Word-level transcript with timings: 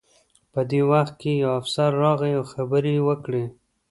په 0.53 0.61
دې 0.69 0.81
وخت 0.91 1.13
کې 1.21 1.31
یو 1.43 1.51
افسر 1.59 1.89
راغی 2.03 2.31
او 2.39 2.43
خبرې 2.53 2.91
یې 2.97 3.03
وکړې 3.07 3.43